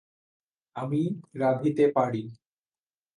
[0.75, 1.01] আমি
[1.35, 2.23] রাঁধিতে পারি।